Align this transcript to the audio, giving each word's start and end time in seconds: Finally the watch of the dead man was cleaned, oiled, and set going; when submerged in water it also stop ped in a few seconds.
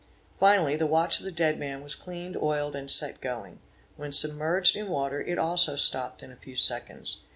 Finally 0.35 0.75
the 0.75 0.87
watch 0.87 1.19
of 1.19 1.25
the 1.25 1.31
dead 1.31 1.59
man 1.59 1.83
was 1.83 1.93
cleaned, 1.93 2.35
oiled, 2.35 2.75
and 2.75 2.89
set 2.89 3.21
going; 3.21 3.59
when 3.97 4.11
submerged 4.11 4.75
in 4.75 4.87
water 4.87 5.21
it 5.21 5.37
also 5.37 5.75
stop 5.75 6.17
ped 6.17 6.23
in 6.23 6.31
a 6.31 6.35
few 6.35 6.55
seconds. 6.55 7.25